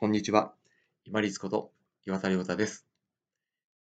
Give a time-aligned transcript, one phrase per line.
[0.00, 0.54] こんにちは。
[1.04, 1.72] 今立こと
[2.06, 2.86] 岩田亮太です。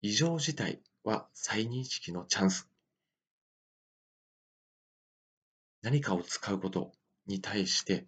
[0.01, 2.67] 異常事態は再認識のチャンス。
[5.81, 6.91] 何かを使うこと
[7.27, 8.07] に対して、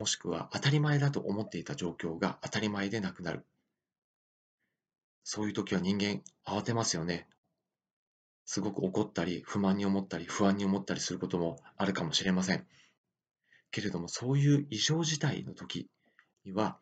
[0.00, 3.46] もしくは当たり前だと思っていた状況が当たり前でなくなる。
[5.22, 7.28] そういう時は人間慌てますよね。
[8.46, 12.66] すごく怒ったり、不満に思ったり、不安に思ったりすることもあるかもしれません。
[13.70, 15.88] けれども、そういう異常事態の時
[16.44, 16.80] には、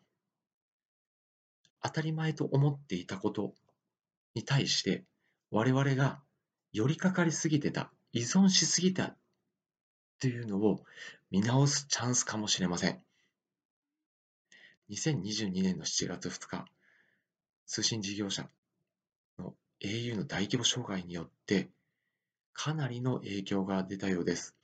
[1.83, 3.53] 当たり前と思っていたこと
[4.33, 5.03] に対して
[5.51, 6.21] 我々が
[6.71, 9.17] 寄りかかりすぎてた依存しすぎたっ
[10.19, 10.79] ていうのを
[11.29, 13.01] 見直すチャンスかもしれません。
[14.89, 16.65] 2022年の7月2日
[17.65, 18.47] 通信事業者
[19.37, 21.69] の au の大規模障害によって
[22.53, 24.55] かなりの影響が出たようです。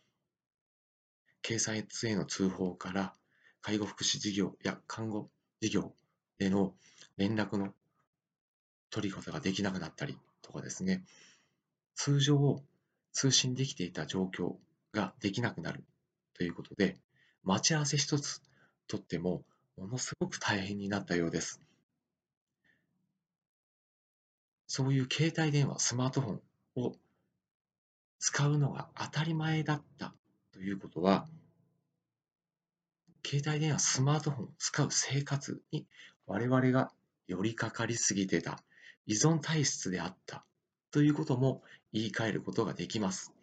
[1.42, 3.14] 警察への通報から
[3.62, 5.30] 介護福祉事業や看護
[5.62, 5.94] 事業
[6.40, 6.74] での
[7.18, 7.74] 連絡の
[8.90, 11.04] 取り方ができなくなったりとかですね、
[11.96, 12.64] 通常
[13.12, 14.56] 通信できていた状況
[14.94, 15.84] ができなくなる
[16.34, 16.98] ということで、
[17.44, 18.42] 待ち合わせ一つ
[18.88, 19.44] とっても
[19.78, 21.62] ものすごく大変になったようです。
[24.68, 26.42] そういう携帯電話、スマートフォン
[26.86, 26.96] を
[28.20, 30.14] 使うのが当たり前だった
[30.54, 31.28] ということは、
[33.26, 35.86] 携帯電話、スマートフォンを使う生活に
[36.30, 36.92] 我々が
[37.28, 38.64] 寄りかかりすぎてた、
[39.08, 40.46] 依存体質であった
[40.92, 43.34] ということも言い換えることができます。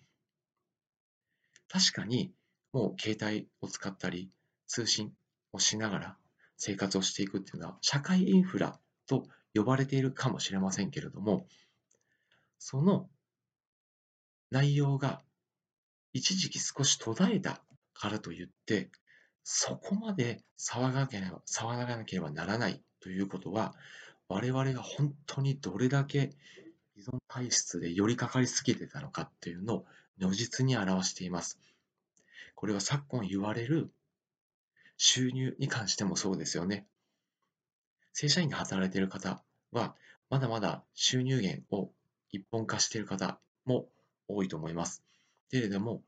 [1.69, 2.33] 確かに
[2.73, 4.31] もう携帯を使ったり
[4.69, 5.13] 通信
[5.53, 6.17] をしながら
[6.57, 8.79] 生活をしていくっていうのは社会インフラ
[9.09, 11.49] と呼ばれているかもしれませんけれども
[12.61, 13.09] その
[14.53, 15.23] 内容が
[16.13, 17.61] 一時期少し途絶えた
[17.95, 18.91] からといって
[19.49, 23.77] そこまで騒がなければ騒がなければならないということは、
[24.29, 26.33] 我々が本当にどれだけ
[26.97, 29.87] 依存体質で寄りかかりすぎてたのかっていうのを
[30.19, 31.61] 如実に表しています。
[32.57, 33.93] これは昨今言われる
[34.97, 36.85] 収入に関してもそうですよね。
[38.15, 39.95] 正社員で働いている方は、
[40.29, 41.93] まだまだ収入源を
[42.33, 43.87] 一本化している方も
[44.27, 45.05] 多いと思います。
[45.53, 46.03] けれども、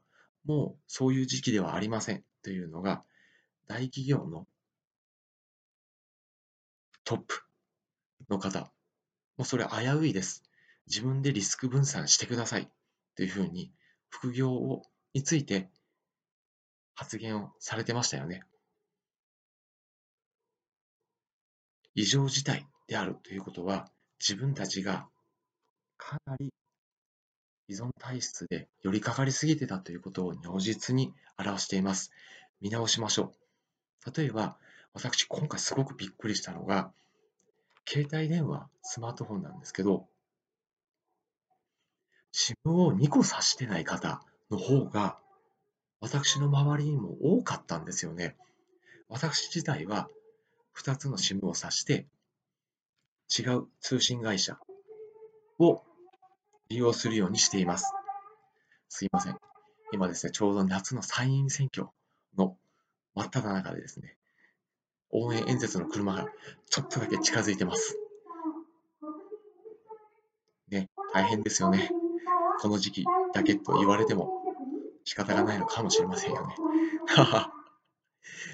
[0.45, 3.05] もうそういう時期ではありませんというのが、
[3.69, 4.47] 大企業の
[7.05, 7.43] トップ
[8.31, 8.67] の方、も
[9.41, 10.43] うそれ危ういです。
[10.87, 12.71] 自分でリスク分散してください
[13.15, 13.71] というふうに
[14.09, 15.69] 副業をについて
[16.95, 18.43] 発言をされてましたよね。
[21.95, 25.07] 異常事態であるということは自分たちが
[25.99, 26.53] かなり
[27.69, 32.11] 依存体質で寄りかかりすぎてたということを如実に表しています。
[32.61, 33.48] 見直しましょう。
[34.15, 34.57] 例えば、
[34.93, 36.93] 私、今回すごくびっくりしたのが、
[37.87, 40.09] 携帯電話、スマートフォンなんですけど、
[42.33, 45.19] SIM を2個挿してない方の方が、
[46.01, 48.37] 私の周りにも多かったんですよね。
[49.09, 50.09] 私自体は
[50.77, 52.07] 2つの SIM を挿して、
[53.37, 54.59] 違う通信会社
[55.59, 55.83] を
[56.69, 57.93] 利用するようにしています。
[58.89, 59.39] すいません。
[59.93, 61.89] 今ですね、ちょうど夏の参院選挙
[62.37, 62.57] の
[63.19, 64.17] 真っ只中でですね、
[65.11, 66.29] 応援演説の車が
[66.71, 67.99] ちょっとだけ近づいてます。
[70.71, 71.91] ね、大変ですよね。
[72.61, 74.31] この時期だけと言われても
[75.05, 76.55] 仕方がないのかもしれませんよね。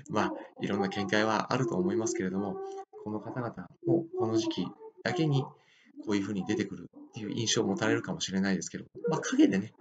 [0.08, 0.32] まあ、
[0.62, 2.56] いろんな見解はあると思いますけれども、
[3.04, 4.66] この方々もこの時期
[5.02, 9.74] だけにこういうふうに出てくるっていう印象を持たれるかもしれないですけど、まあ、陰でね、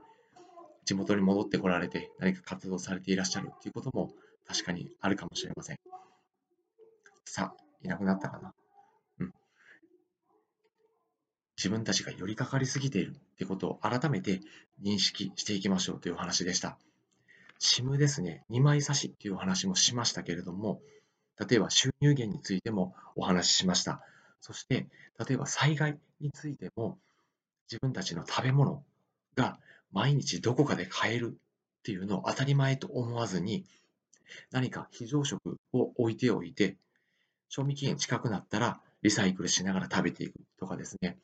[0.83, 4.11] 地元に戻ってこられて何か活動されていらっしゃるっていうことも
[4.47, 5.77] 確かにあるかもしれません。
[7.25, 8.53] さあ、いなくなったかな？
[9.19, 9.33] うん。
[11.57, 14.41] 自分たちが寄りかかりすぎているってことを改めて
[14.81, 16.77] 認識していきましょうというお話でした。
[17.59, 20.81] SIM ですね、2枚差しっていうお話もしましたけれども、
[21.39, 24.01] 例えば収入源についてもお話ししました。
[24.41, 24.87] そして、
[25.17, 26.99] 例えば災害についても、
[27.71, 28.83] 自分たちの食べ物
[29.35, 29.57] が
[29.93, 31.37] 毎日どこかで買える
[31.79, 33.65] っていうのを当たり前と思わずに、
[34.51, 36.77] 何か非常食を置いておいて、
[37.49, 41.17] 賞味期限近くなったらリサイクルしながら食べていくとかですね、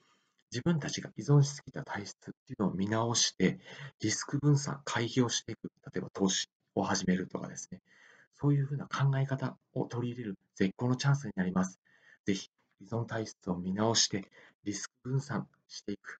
[0.51, 3.59] 自分たちが依存しすぎた体質っていうのを見直して、
[4.01, 7.81] リスク分散、回避をしていく、例えば投資を始めるとかですね、
[8.33, 11.79] そういうふうな考え方を取り入れる絶好のチャンスになります。
[12.25, 12.49] ぜひ、
[12.81, 14.29] 依存体質を見直して、
[14.63, 16.19] リスク分散していく、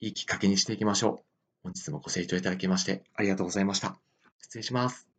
[0.00, 1.24] いいきっかけにしていきましょう。
[1.64, 3.98] 本日もご清聴いただきましてありがとうございました。
[4.38, 5.13] 失礼します。